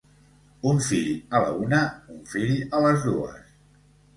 [0.69, 1.81] Un fill a la una,
[2.17, 3.39] un fill a les dues.